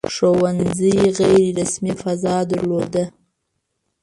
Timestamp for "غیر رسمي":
1.17-1.93